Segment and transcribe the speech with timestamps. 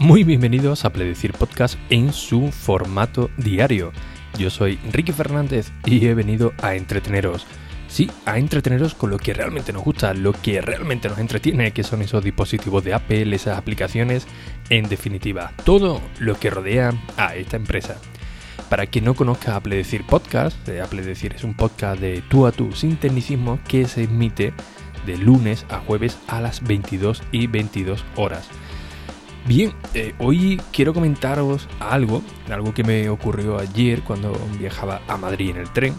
[0.00, 3.92] Muy bienvenidos a Pledecir Podcast en su formato diario.
[4.38, 7.46] Yo soy Enrique Fernández y he venido a entreteneros.
[7.86, 11.84] Sí, a entreteneros con lo que realmente nos gusta, lo que realmente nos entretiene, que
[11.84, 14.26] son esos dispositivos de Apple, esas aplicaciones,
[14.70, 18.00] en definitiva, todo lo que rodea a esta empresa.
[18.70, 22.46] Para quien no conozca Apple Decir Podcast, eh, Apple Decir es un podcast de tú
[22.46, 24.54] a tú sin tecnicismo que se emite
[25.04, 28.48] de lunes a jueves a las 22 y 22 horas.
[29.46, 35.50] Bien, eh, hoy quiero comentaros algo, algo que me ocurrió ayer cuando viajaba a Madrid
[35.50, 35.94] en el tren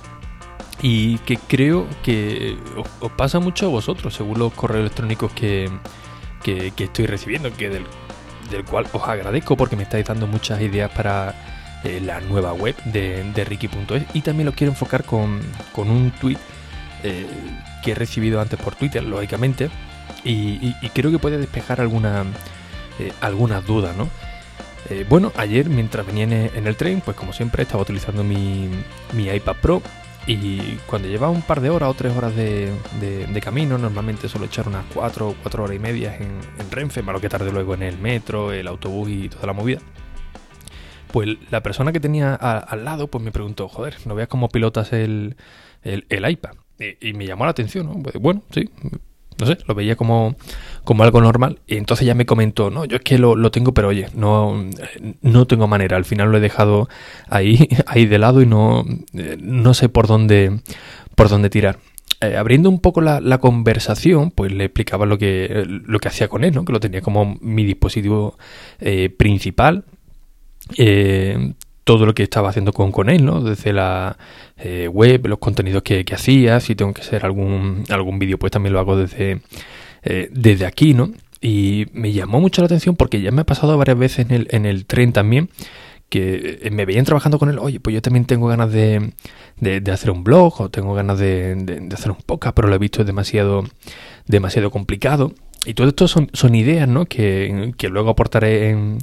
[0.82, 2.58] y que creo que
[3.02, 5.70] os, pasa mucho a vosotros, según los correos electrónicos que,
[6.46, 7.86] estoy recibiendo, que del,
[8.70, 11.36] cual os agradezco porque me estáis dando muchas ideas para
[11.84, 15.42] eh, la nueva web de, de Ricky.es y también lo quiero enfocar con,
[15.76, 16.38] un tweet
[17.04, 17.26] eh,
[17.84, 19.70] que he recibido antes por Twitter, lógicamente,
[20.24, 22.26] y, creo que puede despejar alguna,
[23.08, 24.10] eh, algunas dudas, ¿no?
[25.08, 28.68] bueno, ayer mientras venía en el tren, pues como siempre estaba utilizando mi,
[29.16, 29.82] iPad Pro
[30.28, 34.68] y cuando llevaba un par de horas o tres horas de, camino, normalmente suelo echar
[34.68, 37.84] unas cuatro o cuatro horas y media en, en Renfe, malo que tarde luego en
[37.84, 39.80] el metro, el autobús y toda la movida.
[41.12, 44.94] Pues la persona que tenía al lado pues me preguntó, joder, ¿no veas cómo pilotas
[44.94, 45.36] el,
[45.84, 46.54] el, iPad?
[47.02, 48.02] Y, me llamó la atención, ¿no?
[48.02, 48.70] Pues, bueno, sí,
[49.42, 50.36] no sé, lo veía como,
[50.84, 51.60] como algo normal.
[51.68, 54.70] Y entonces ya me comentó, no, yo es que lo, lo, tengo, pero oye, no,
[55.22, 55.98] no tengo manera.
[55.98, 56.88] Al final lo he dejado
[57.28, 58.86] ahí, ahí de lado y no,
[59.40, 60.62] no sé por dónde,
[61.16, 61.80] por dónde tirar.
[62.22, 66.28] Eh, abriendo un poco la, la, conversación, pues le explicaba lo que, lo que hacía
[66.28, 66.64] con él, ¿no?
[66.66, 68.38] Que lo tenía como mi dispositivo
[68.80, 69.86] eh, principal
[70.78, 71.54] eh,
[71.92, 73.42] todo lo que estaba haciendo con, con él, ¿no?
[73.42, 74.18] Desde la
[74.56, 78.72] eh, web, los contenidos que, hacía, si tengo que hacer algún, algún vídeo, pues también
[78.72, 79.42] lo hago desde,
[80.04, 81.12] eh, desde aquí, ¿no?
[81.42, 84.48] Y me llamó mucho la atención porque ya me ha pasado varias veces en el,
[84.52, 85.50] en el tren también,
[86.08, 89.12] que me veían trabajando con él, oye, pues yo también tengo ganas de,
[89.60, 92.80] de, hacer un blog o tengo ganas de, de, hacer un podcast, pero lo he
[92.80, 93.66] visto demasiado,
[94.32, 95.34] demasiado complicado.
[95.64, 97.06] Y todo esto son, son ideas ¿no?
[97.06, 98.98] que, luego aportaré en,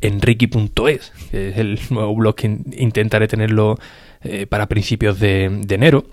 [0.00, 3.78] en que es el nuevo blog que intentaré tenerlo
[4.22, 6.06] eh, para principios de, enero.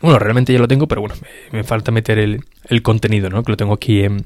[0.00, 1.16] Bueno, realmente ya lo tengo, pero bueno,
[1.50, 3.42] me, falta meter el, el, contenido, ¿no?
[3.42, 4.24] que lo tengo aquí en,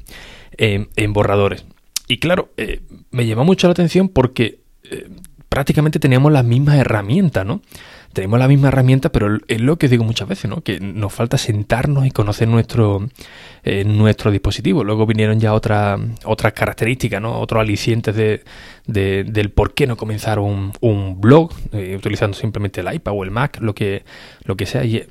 [0.57, 1.65] en, borradores.
[2.07, 2.81] Y claro, eh,
[3.11, 5.09] me llama mucho la atención porque eh,
[5.49, 7.61] prácticamente teníamos las mismas herramientas, ¿no?
[8.13, 10.61] Tenemos la misma herramienta, pero es lo que digo muchas veces, ¿no?
[10.61, 13.09] Que nos falta sentarnos y conocer nuestro,
[13.63, 14.83] eh, nuestro dispositivo.
[14.83, 17.39] Luego vinieron ya otras otras características, ¿no?
[17.39, 18.43] Otros alicientes de,
[18.85, 23.31] del por qué no comenzar un, un blog eh, utilizando simplemente el iPad o el
[23.31, 24.03] Mac, lo que,
[24.45, 24.85] lo que sea.
[24.85, 25.05] Y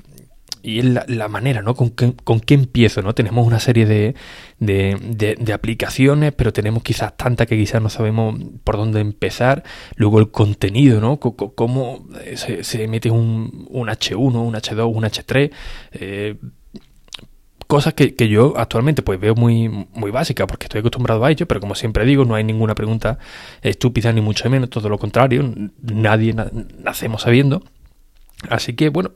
[0.62, 1.74] y es la, manera, ¿no?
[1.74, 3.14] ¿Con qué, ¿Con qué, empiezo, ¿no?
[3.14, 4.14] Tenemos una serie de,
[4.60, 9.64] de, de, aplicaciones, pero tenemos quizás tantas que quizás no sabemos por dónde empezar.
[9.96, 11.18] Luego el contenido, ¿no?
[11.18, 15.50] cómo eh, se, se, mete un, un, H1, un H2, un H3.
[15.92, 16.36] Eh,
[17.66, 21.48] cosas que, que, yo actualmente pues veo muy, muy básicas porque estoy acostumbrado a ello,
[21.48, 23.18] pero como siempre digo, no hay ninguna pregunta
[23.62, 26.34] estúpida ni mucho menos, todo lo contrario, nadie
[26.78, 27.62] nacemos sabiendo.
[28.48, 29.12] Así que bueno,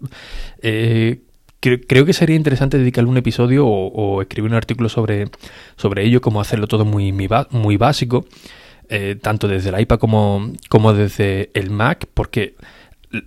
[0.62, 1.20] eh,
[1.60, 5.28] creo, que sería interesante dedicarle un episodio o, escribir un artículo sobre,
[5.76, 8.26] sobre ello, cómo hacerlo todo muy, muy básico,
[8.88, 12.54] eh, tanto desde el iPad como, como desde el Mac, porque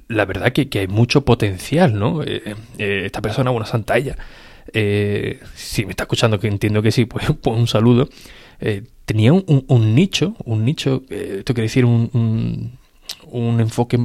[0.08, 2.24] la verdad que, hay mucho potencial, ¿no?
[2.24, 4.16] Eh, eh, esta persona, una santalla,
[4.72, 8.10] si me está escuchando, que entiendo que sí, pues, pues un saludo.
[9.06, 12.78] tenía un, un, nicho, un nicho, esto quiere decir un, un,
[13.32, 13.98] un enfoque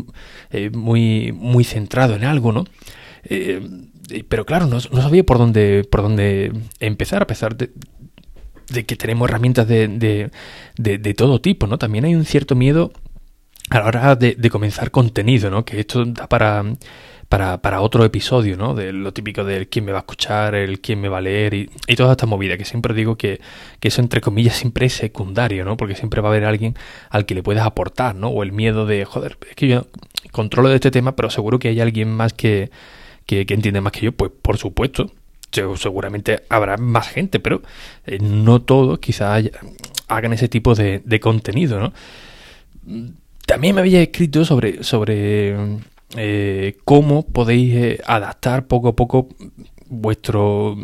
[0.72, 2.64] muy, muy centrado en algo, ¿no?
[4.28, 7.70] Pero claro, no, sabía por dónde, por dónde empezar, a pesar de,
[8.84, 10.30] que tenemos herramientas de,
[10.76, 11.78] de, todo tipo, ¿no?
[11.78, 12.92] También hay un cierto miedo
[13.70, 15.64] a la hora de, comenzar contenido, ¿no?
[15.64, 16.64] Que esto da para,
[17.28, 18.74] para, para, otro episodio, ¿no?
[18.74, 21.54] De lo típico del quién me va a escuchar, el quién me va a leer
[21.54, 23.40] y, y toda esta movida, que siempre digo que,
[23.80, 25.76] que, eso entre comillas siempre es secundario, ¿no?
[25.76, 26.74] Porque siempre va a haber alguien
[27.10, 28.28] al que le puedes aportar, ¿no?
[28.28, 29.86] O el miedo de, joder, es que yo
[30.32, 32.70] controlo de este tema, pero seguro que hay alguien más que
[33.26, 35.10] que, entiende más que yo, pues por supuesto,
[35.76, 37.62] seguramente habrá más gente, pero
[38.06, 39.44] eh, no todos quizás
[40.08, 41.92] hagan ese tipo de, contenido, ¿no?
[43.46, 45.54] También me había escrito sobre, sobre
[46.16, 49.28] eh, cómo podéis eh, adaptar poco a poco
[49.94, 50.76] vuestro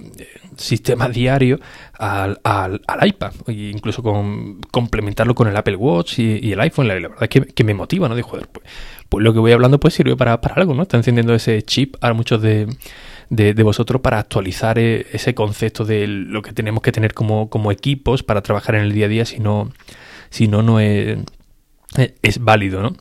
[0.57, 1.61] sistema diario
[1.99, 6.89] al, al, iPad, e incluso con, complementarlo con el Apple Watch y, el iPhone.
[6.89, 8.15] La, verdad es que, me motiva, ¿no?
[8.15, 8.67] De joder, pues,
[9.09, 10.83] pues lo que voy hablando pues sirve para, para algo, ¿no?
[10.83, 12.69] Está encendiendo ese chip a muchos de,
[13.31, 17.73] de, vosotros para actualizar eh, ese concepto de lo que tenemos que tener como, como
[17.73, 19.73] equipos para trabajar en el día a día, si no,
[20.31, 21.19] si no, no es,
[22.23, 22.97] es válido, ¿no?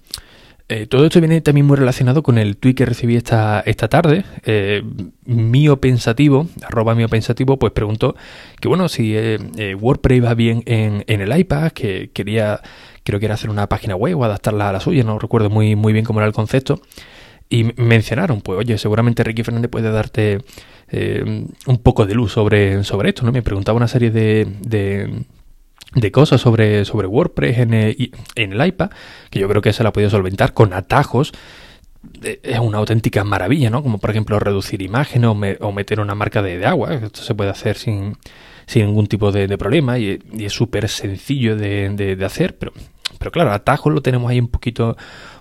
[0.71, 4.23] Eh, todo esto viene también muy relacionado con el tweet que recibí esta, esta tarde.
[4.45, 4.83] Eh,
[5.25, 8.15] mío pensativo, arroba mío pensativo, pues preguntó
[8.61, 12.61] que bueno, si eh, eh, WordPress iba bien en, en, el iPad, que quería,
[13.03, 15.75] creo que era hacer una página web o adaptarla a la suya, no recuerdo muy,
[15.75, 16.79] muy bien cómo era el concepto.
[17.49, 20.37] Y mencionaron, pues oye, seguramente Ricky Fernández puede darte
[21.65, 23.31] un poco de luz sobre, sobre esto, ¿no?
[23.31, 25.25] Me preguntaba una serie de
[25.95, 28.91] de cosas sobre, sobre WordPress en el, en el iPad,
[29.29, 31.31] que yo creo que se la ha podido solventar con atajos.
[32.23, 33.81] Eh, es una auténtica maravilla, ¿no?
[33.83, 36.93] Como por ejemplo reducir imágenes o, meter una marca de, agua.
[36.93, 38.17] Esto se puede hacer sin,
[38.67, 42.71] sin ningún tipo de, problema y, es súper sencillo de, de, hacer, pero,
[43.17, 44.95] pero claro, atajos lo tenemos ahí un poquito,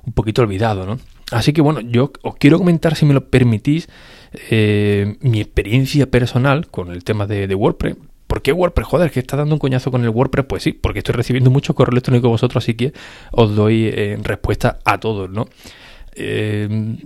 [0.04, 0.98] un poquito olvidado, ¿no?
[1.30, 3.88] Así que bueno, yo os quiero comentar, si me lo permitís,
[4.50, 7.96] eh, mi experiencia personal con el tema de, de WordPress
[8.28, 8.86] ¿Por qué WordPress?
[8.86, 10.46] Joder, que está dando un coñazo con el WordPress.
[10.46, 12.92] Pues sí, porque estoy recibiendo mucho correo electrónico vosotros, así que
[13.32, 15.48] os doy eh, respuesta a todos, ¿no?
[16.14, 16.98] Eh,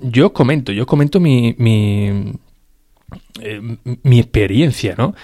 [0.00, 2.32] yo os comento, yo os comento mi, mi,
[3.40, 3.60] eh,
[4.02, 5.14] mi experiencia, ¿no?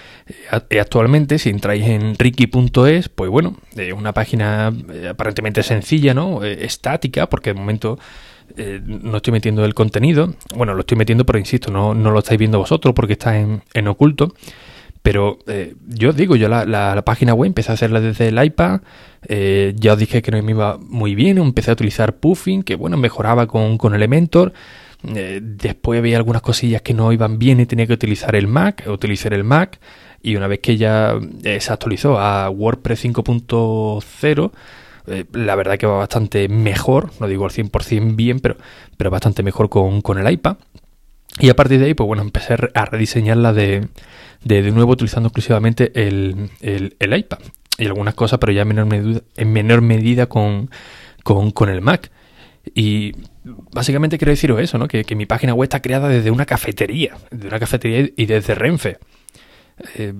[0.50, 4.72] actualmente, si entráis en ricky.es, pues bueno, es una página
[5.08, 6.44] aparentemente sencilla, ¿no?
[6.44, 7.98] estática, porque de momento
[8.84, 10.34] no estoy metiendo el contenido.
[10.54, 13.62] Bueno, lo estoy metiendo, pero insisto, no, no lo estáis viendo vosotros porque está en,
[13.72, 14.34] en oculto.
[15.06, 18.80] Pero eh, yo os digo, yo la, página web empecé a hacerla desde el iPad,
[19.28, 22.74] eh, ya os dije que no me iba muy bien, empecé a utilizar Puffin, que
[22.74, 24.52] bueno, mejoraba con, con Elementor,
[25.14, 28.82] eh, después había algunas cosillas que no iban bien y tenía que utilizar el Mac,
[28.88, 29.78] utilizar el Mac,
[30.24, 31.14] y una vez que ya
[31.44, 34.50] se actualizó a WordPress 5.0,
[35.34, 38.56] la verdad que va bastante mejor, no digo al 100% bien, pero,
[38.96, 40.56] pero bastante mejor con, con el iPad.
[41.38, 43.86] Y a partir de ahí, pues bueno, empecé a rediseñarla de,
[44.44, 47.38] de, nuevo utilizando exclusivamente el, el, iPad
[47.78, 50.70] y algunas cosas, pero ya en menor medida, en menor medida con,
[51.22, 52.10] con, el Mac.
[52.74, 53.12] Y
[53.44, 54.88] básicamente quiero deciros eso, ¿no?
[54.88, 58.98] Que, mi página web está creada desde una cafetería, de una cafetería y desde Renfe.
[59.96, 60.14] Eh,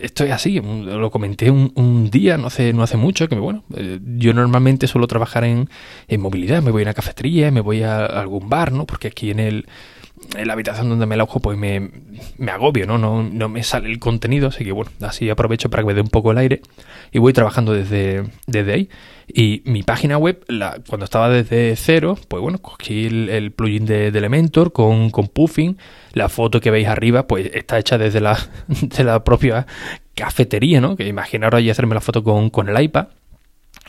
[0.00, 3.98] esto es así, lo comenté un, día, no hace, no hace mucho, que bueno, eh,
[4.16, 5.68] yo normalmente suelo trabajar en,
[6.08, 8.86] en, movilidad, me voy a una cafetería, me voy a algún bar, ¿no?
[8.86, 9.66] Porque aquí en el,
[10.36, 11.90] en la habitación donde me alojo pues me,
[12.38, 12.98] me agobio, ¿no?
[12.98, 13.22] ¿no?
[13.22, 16.08] No me sale el contenido, así que bueno, así aprovecho para que me dé un
[16.08, 16.62] poco el aire
[17.10, 18.88] y voy trabajando desde, desde ahí.
[19.28, 24.08] Y mi página web, la, cuando estaba desde cero, pues bueno, cogí el, plugin de,
[24.08, 25.78] Elementor con, con Puffing.
[26.12, 28.38] La foto que veis arriba, pues está hecha desde la,
[28.68, 29.66] de la propia
[30.14, 30.96] cafetería, ¿no?
[30.96, 33.08] Que imaginaros ahí hacerme la foto con, con el iPad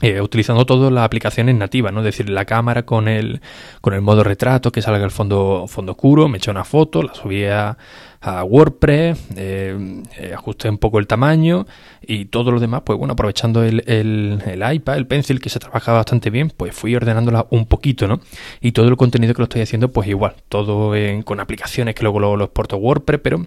[0.03, 2.01] eh, utilizando todas las aplicaciones nativas, ¿no?
[2.01, 3.39] Es decir, la cámara con el,
[3.79, 7.13] con el modo retrato, que salga el fondo, fondo oscuro, me eché una foto, la
[7.13, 7.77] subí a,
[8.21, 11.65] WordPress, eh, eh, ajusté un poco el tamaño
[12.01, 15.59] y todo lo demás, pues bueno, aprovechando el, el, el, iPad, el Pencil, que se
[15.59, 18.19] trabaja bastante bien, pues fui ordenándola un poquito, ¿no?
[18.59, 22.19] Y todo el contenido que lo estoy haciendo, pues igual, todo con aplicaciones que luego
[22.19, 23.45] lo, lo exporto WordPress, pero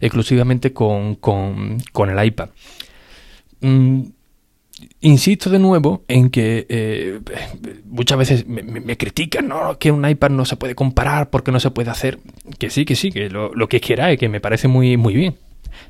[0.00, 2.48] exclusivamente con, con, con el iPad.
[3.60, 4.02] Mm,
[5.00, 7.20] insisto de nuevo en que eh,
[7.86, 9.78] muchas veces me, critican, ¿no?
[9.78, 12.18] Que un iPad no se puede comparar porque no se puede hacer.
[12.58, 15.36] Que sí, que sí, que lo, que quiera es que me parece muy, muy bien.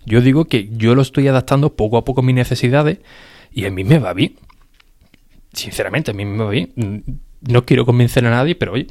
[0.05, 2.99] Yo digo que yo lo estoy adaptando poco a poco mis necesidades
[3.53, 4.35] y a mí me va bien.
[5.53, 7.21] Sinceramente, a mí me va bien.
[7.41, 8.89] No quiero convencer a nadie, pero oye,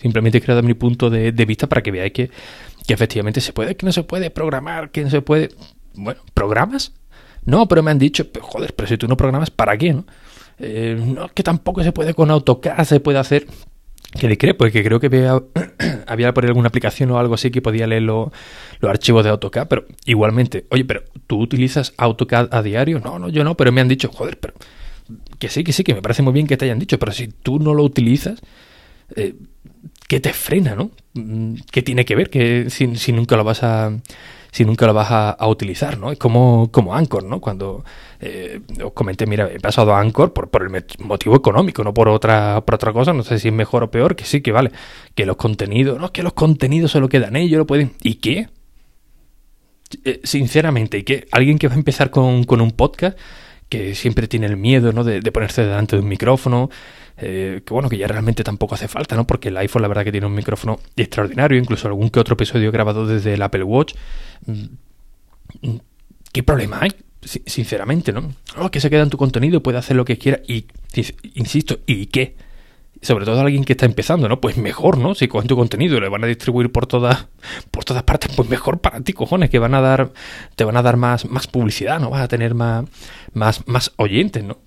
[0.00, 2.30] simplemente quiero dar mi punto de, vista para que veáis que,
[2.86, 5.50] que efectivamente se puede, que no se puede programar, que no se puede...
[5.94, 6.92] Bueno, ¿programas?
[7.44, 9.92] No, pero me han dicho, joder, pero si tú no programas, ¿para qué?
[9.92, 10.04] No,
[10.58, 13.46] eh, no que tampoco se puede con AutoCAD, se puede hacer.
[14.18, 15.42] Que le creo, porque creo que había,
[16.06, 18.30] había por ahí alguna aplicación o algo así que podía leer los
[18.82, 23.00] archivos de AutoCAD, pero igualmente, oye, pero ¿tú utilizas AutoCAD a diario?
[23.00, 24.54] No, no, yo no, pero me han dicho, joder, pero
[25.38, 27.28] que sí, que sí, que me parece muy bien que te hayan dicho, pero si
[27.28, 28.40] tú no lo utilizas,
[29.16, 29.34] eh,
[30.08, 30.90] ¿qué te frena, no?
[31.14, 32.30] Mm, ¿Qué tiene que ver?
[32.30, 33.92] Que si, si nunca lo vas a
[34.52, 36.12] si nunca lo vas a, utilizar, ¿no?
[36.12, 37.40] Es como, como Anchor, ¿no?
[37.40, 37.84] Cuando
[38.20, 42.10] eh, os comenté, mira, he pasado a Anchor por, por el motivo económico, no por
[42.10, 44.70] otra, por otra cosa, no sé si es mejor o peor, que sí, que vale,
[45.14, 47.94] que los contenidos, no, que los contenidos se lo quedan ellos, lo pueden...
[48.02, 48.50] ¿Y qué?
[50.04, 51.26] Eh, sinceramente, ¿y qué?
[51.32, 53.18] Alguien que va a empezar con, con un podcast
[53.72, 55.02] que siempre tiene el miedo ¿no?
[55.02, 56.68] de, ponerse delante de un micrófono,
[57.16, 59.26] eh, que bueno, que ya realmente tampoco hace falta, ¿no?
[59.26, 62.70] Porque el iPhone la verdad que tiene un micrófono extraordinario, incluso algún que otro episodio
[62.70, 63.94] grabado desde el Apple Watch.
[64.44, 65.76] Mm,
[66.32, 66.90] ¿Qué problema hay?
[67.24, 68.34] Sinceramente, ¿no?
[68.58, 70.66] Oh, que se queda en tu contenido, puede hacer lo que quiera y,
[71.32, 72.36] insisto, ¿y qué?
[73.02, 74.40] Sobre todo alguien que está empezando, ¿no?
[74.40, 75.14] Pues mejor, ¿no?
[75.14, 77.26] Si con tu contenido le van a distribuir por todas
[77.70, 80.12] por todas partes, pues mejor para ti, cojones, que van a dar
[80.56, 82.10] te van a dar más más publicidad, ¿no?
[82.10, 82.84] Vas a tener más
[83.34, 84.58] más, más oyentes, ¿no?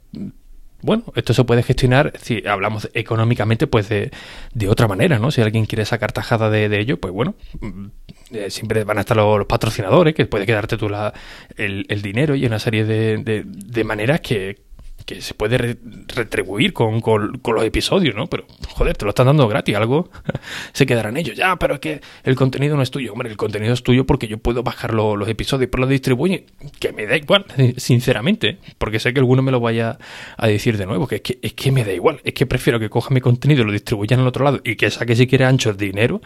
[0.82, 4.12] Bueno, esto se puede gestionar, si hablamos económicamente, pues de,
[4.54, 5.32] de otra manera, ¿no?
[5.32, 7.86] Si alguien quiere sacar tajada de, ello, pues bueno, mm,
[8.32, 11.12] eh, siempre van a estar los, patrocinadores, que puede quedarte tú la,
[11.58, 14.65] el, el dinero y una serie de, de, de maneras que,
[15.06, 18.28] que se puede retribuir con, con, los episodios, ¿no?
[18.28, 20.10] Pero, joder, te lo están dando gratis, algo
[20.74, 21.36] se quedarán ellos.
[21.36, 23.14] Ya, pero es que el contenido no es tuyo.
[23.14, 26.46] Hombre, el contenido es tuyo porque yo puedo bajar los episodios, pero los distribuye,
[26.80, 27.46] que me da igual,
[27.78, 30.00] sinceramente, porque sé que alguno me lo vaya
[30.38, 32.80] a decir de nuevo, que es que, es que me da igual, es que prefiero
[32.80, 35.70] que coja mi contenido lo distribuyan al otro lado y que saque si quiere ancho
[35.70, 36.22] el dinero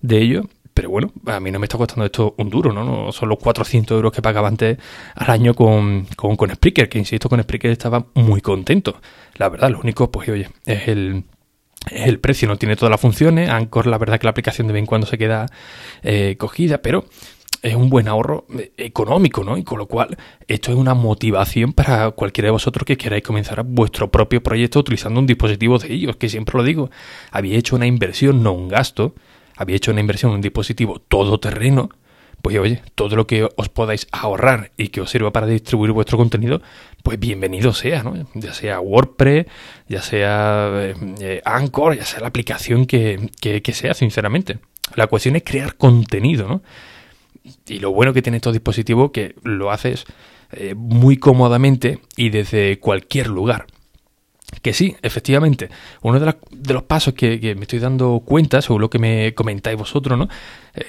[0.00, 0.42] de ello
[0.78, 2.84] pero bueno, a mí no me está costando esto un duro, ¿no?
[2.84, 4.78] no son los 400 euros que pagaba antes
[5.16, 9.00] al año con, con, con Spreaker, que insisto, con Spreaker estaba muy contento.
[9.38, 11.24] La verdad, lo único, pues oye, es el,
[11.90, 13.50] el precio, no tiene todas las funciones.
[13.50, 15.46] Anchor, la verdad que la aplicación de vez en cuando se queda
[16.04, 17.06] eh, cogida, pero
[17.60, 19.56] es un buen ahorro eh, económico, ¿no?
[19.56, 20.16] Y con lo cual,
[20.46, 25.18] esto es una motivación para cualquiera de vosotros que queráis comenzar vuestro propio proyecto utilizando
[25.18, 26.88] un dispositivo de ellos, que siempre lo digo,
[27.32, 29.16] había hecho una inversión, no un gasto,
[29.58, 31.90] había hecho una inversión en un dispositivo todoterreno,
[32.40, 36.16] pues oye, todo lo que os podáis ahorrar y que os sirva para distribuir vuestro
[36.16, 36.62] contenido,
[37.02, 38.14] pues bienvenido sea, ¿no?
[38.34, 39.46] Ya sea WordPress,
[39.88, 40.70] ya sea
[41.20, 44.58] eh, Anchor, ya sea la aplicación que, que, sea, sinceramente.
[44.94, 46.62] La cuestión es crear contenido, ¿no?
[47.66, 50.04] Y lo bueno que tiene estos dispositivos que lo haces
[50.52, 53.66] eh, muy cómodamente y desde cualquier lugar.
[54.62, 55.68] Que sí, efectivamente,
[56.02, 56.34] uno de,
[56.72, 60.28] los pasos que, me estoy dando cuenta, según lo que me comentáis vosotros, ¿no?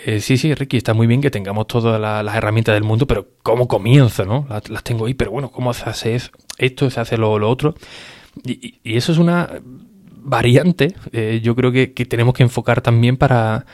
[0.06, 3.28] Eh, sí, sí, Ricky, está muy bien que tengamos todas las herramientas del mundo, pero
[3.44, 4.48] ¿cómo comienzo, no?
[4.50, 6.18] Las, tengo ahí, pero bueno, ¿cómo se hace
[6.58, 7.76] esto, se hace lo, otro?
[8.44, 9.50] Y, eso es una
[10.22, 13.66] variante, eh, yo creo que tenemos que enfocar también para,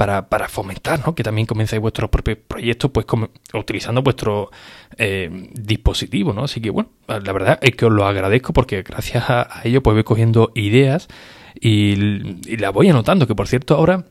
[0.00, 1.14] para, para fomentar, ¿no?
[1.14, 3.04] Que también comencéis vuestros propios proyectos, pues
[3.52, 4.50] utilizando vuestro
[4.96, 6.44] eh, dispositivo, ¿no?
[6.44, 9.92] Así que bueno, la verdad es que os lo agradezco porque gracias a, ello pues
[9.92, 11.08] voy cogiendo ideas
[11.54, 14.06] y, y las voy anotando, que por cierto ahora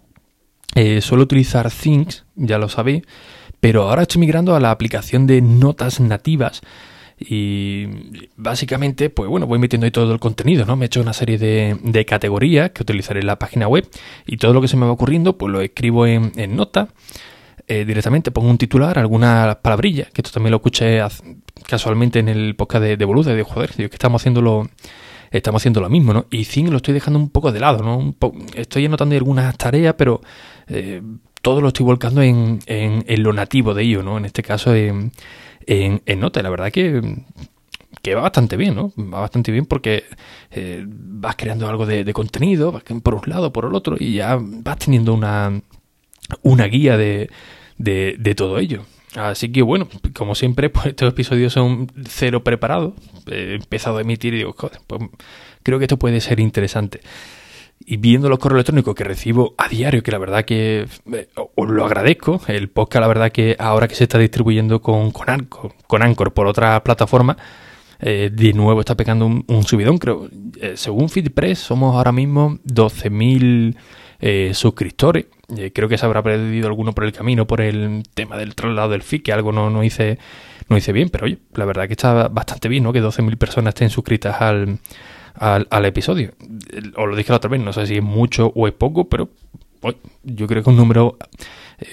[0.76, 3.02] eh, suelo utilizar Things, ya lo sabéis,
[3.60, 6.62] pero ahora estoy migrando a la aplicación de notas nativas
[7.20, 7.88] y
[8.38, 10.76] básicamente, pues bueno, voy metiendo ahí todo el contenido, ¿no?
[10.78, 13.88] Me he hecho una serie de, de categorías que utilizaré en la página web
[14.26, 16.90] y todo lo que se me va ocurriendo, pues lo escribo en, en nota.
[17.68, 21.02] Eh, directamente pongo un titular, algunas palabrillas, que esto también lo escuché
[21.68, 24.70] casualmente en el podcast de, de Boluda, y digo, joder, que estamos haciendo lo,
[25.30, 26.26] estamos haciendo lo mismo, ¿no?
[26.32, 28.16] Y Zing lo estoy dejando un poco de lado, ¿no?
[28.56, 30.22] estoy anotando algunas tareas, pero
[30.68, 31.02] eh,
[31.42, 34.18] todo lo estoy volcando en, en, en, lo nativo de ello, ¿no?
[34.18, 35.12] En este caso, en,
[35.66, 36.42] en, en Nota.
[36.42, 37.02] La verdad que,
[38.02, 38.94] que va bastante bien, ¿no?
[38.98, 40.06] Va bastante bien porque
[40.52, 44.38] eh, vas creando algo de, contenido, vas por un lado, por el otro, y ya
[44.40, 45.62] vas teniendo una,
[46.42, 47.30] una guía de,
[47.78, 48.84] de, todo ello.
[49.16, 52.94] Así que bueno, como siempre, pues estos episodios son cero preparados.
[53.28, 55.02] He empezado a emitir y digo, joder, pues
[55.64, 57.02] creo que esto puede ser interesante
[57.86, 61.70] y viendo los correos electrónicos que recibo a diario, que la verdad que eh, os
[61.70, 65.74] lo agradezco, el podcast la verdad que ahora que se está distribuyendo con, con, Anchor,
[65.88, 67.38] con Anchor por otra plataforma,
[68.00, 70.30] eh, de nuevo está pegando un, subidón, creo.
[70.62, 73.76] Eh, según FeedPress somos ahora mismo 12.000
[74.54, 75.28] suscriptores.
[75.74, 79.02] creo que se habrá perdido alguno por el camino por el tema del traslado del
[79.02, 80.20] feed, que algo no, no hice
[80.68, 82.94] no hice bien, pero oye, la verdad que está bastante bien, ¿no?
[82.94, 84.80] Que 12.000 personas estén suscritas al
[85.36, 86.32] al, episodio.
[86.96, 89.30] Os lo dije la otra vez, no sé si es mucho o es poco, pero
[90.24, 91.18] yo creo que es un número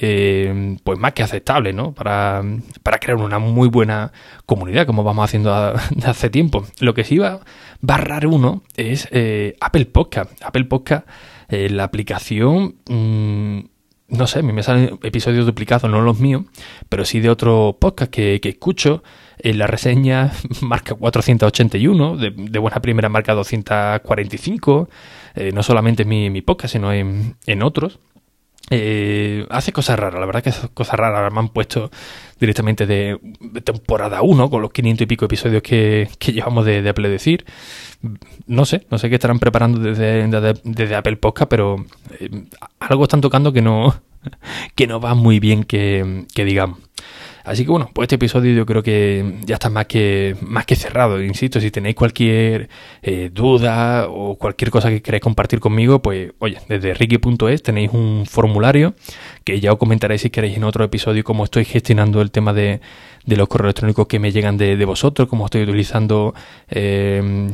[0.00, 1.92] eh, pues más que aceptable, ¿no?
[1.92, 2.42] Para,
[2.82, 4.12] para, crear una muy buena
[4.44, 5.54] comunidad, como vamos haciendo
[6.04, 6.66] hace tiempo.
[6.80, 7.40] Lo que sí va, a
[7.80, 10.42] barrar uno es eh, Apple Podcast.
[10.42, 11.06] Apple Podcast,
[11.48, 12.76] la aplicación...
[12.88, 13.75] Mm,
[14.08, 16.42] no sé, a mí me salen episodios duplicados, no los míos,
[16.88, 19.02] pero sí de otro podcast que, que escucho
[19.38, 20.32] en la reseña
[20.62, 24.88] marca 481, de, de buena primera marca 245,
[25.34, 27.98] eh, no solamente en mi, mi podcast, sino en, en otros.
[28.70, 31.90] Eh, hace cosas raras, la verdad que esas cosas raras me han puesto
[32.40, 33.16] directamente de,
[33.62, 37.44] temporada 1 con los 500 y pico episodios que, que llevamos de, de, Apple Decir.
[38.46, 40.26] No sé, no sé qué estarán preparando desde,
[40.64, 41.76] desde, Apple Podcast, pero
[42.18, 42.28] eh,
[42.80, 43.94] algo están tocando que no,
[44.74, 46.85] que no va muy bien que, que digamos.
[47.46, 50.74] Así que bueno, pues este episodio yo creo que ya está más que, más que
[50.74, 51.22] cerrado.
[51.22, 52.68] Insisto, si tenéis cualquier
[53.02, 58.24] eh, duda o cualquier cosa que queráis compartir conmigo, pues oye, desde ricky.es tenéis un
[58.26, 58.94] formulario
[59.44, 62.80] que ya os comentaré si queréis en otro episodio cómo estoy gestionando el tema de,
[63.24, 66.34] de los correos electrónicos que me llegan de, de vosotros, cómo estoy utilizando
[66.68, 67.46] eh,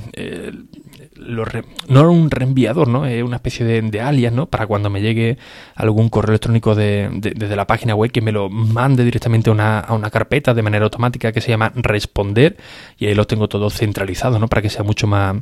[1.89, 3.07] no un reenviador, ¿no?
[3.07, 4.47] Es una especie de, alias, ¿no?
[4.47, 5.39] Para cuando me llegue
[5.75, 9.81] algún correo electrónico de, desde la página web que me lo mande directamente a una,
[9.81, 12.57] a una carpeta de manera automática que se llama responder
[12.99, 14.49] y ahí lo tengo todo centralizado, ¿no?
[14.49, 15.37] Para que sea mucho más,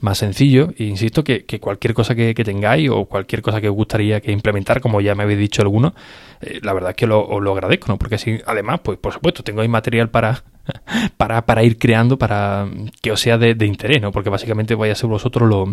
[0.00, 0.72] más sencillo.
[0.78, 4.80] E insisto que, cualquier cosa que, tengáis o cualquier cosa que os gustaría que implementar,
[4.80, 5.94] como ya me habéis dicho alguno,
[6.40, 7.98] eh, la verdad es que lo, os lo agradezco, ¿no?
[7.98, 10.42] Porque así, además, pues por supuesto, tengo ahí material para,
[11.16, 12.68] para, para ir creando, para
[13.00, 14.12] que os sea de, interés, ¿no?
[14.12, 15.70] Porque básicamente vais a ser vosotros los,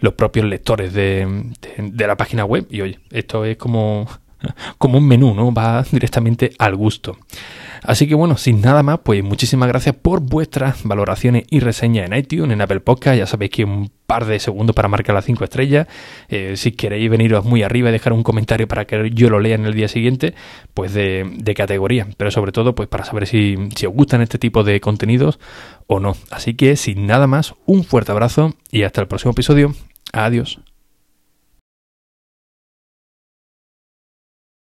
[0.00, 2.66] los propios lectores de, de, la página web.
[2.70, 4.06] Y oye, esto es como,
[4.78, 5.52] como un menú, ¿no?
[5.52, 7.18] Va directamente al gusto.
[7.84, 12.16] Así que bueno, sin nada más, pues muchísimas gracias por vuestras valoraciones y reseñas en
[12.16, 13.18] iTunes, en Apple Podcast.
[13.18, 15.88] Ya sabéis que un par de segundos para marcar las 5 estrellas.
[16.28, 19.56] Eh, si queréis veniros muy arriba y dejar un comentario para que yo lo lea
[19.56, 20.34] en el día siguiente,
[20.74, 22.06] pues de, categoría.
[22.16, 25.40] Pero sobre todo, pues para saber si, si os gustan este tipo de contenidos
[25.86, 26.16] o no.
[26.30, 29.74] Así que sin nada más, un fuerte abrazo y hasta el próximo episodio.
[30.12, 30.60] Adiós.